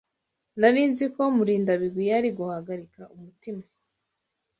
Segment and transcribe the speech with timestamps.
[0.59, 3.63] Nari nzi ko Murindabigwi yari guhagarika umutima.